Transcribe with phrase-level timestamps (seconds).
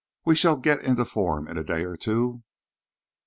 [0.25, 2.41] "We shall get into form in a day or two.